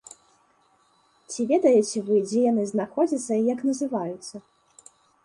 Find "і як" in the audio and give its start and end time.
3.37-3.59